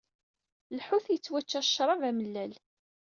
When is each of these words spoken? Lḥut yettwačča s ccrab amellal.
Lḥut 0.77 1.05
yettwačča 1.13 1.61
s 1.61 1.67
ccrab 1.69 2.01
amellal. 2.09 2.53